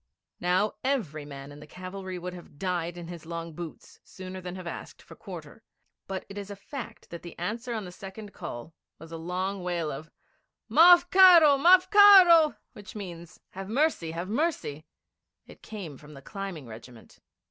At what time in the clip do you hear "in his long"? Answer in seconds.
2.97-3.53